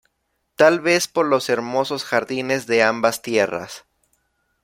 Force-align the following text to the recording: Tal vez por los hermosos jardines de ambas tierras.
Tal 0.55 0.79
vez 0.79 1.07
por 1.07 1.27
los 1.27 1.47
hermosos 1.47 2.05
jardines 2.05 2.65
de 2.65 2.81
ambas 2.81 3.21
tierras. 3.21 3.85